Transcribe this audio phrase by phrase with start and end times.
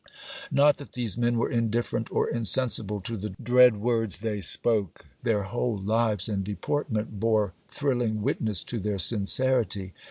[0.49, 5.43] Not that these men were indifferent or insensible to the dread words they spoke; their
[5.43, 9.93] whole lives and deportment bore thrilling witness to their sincerity.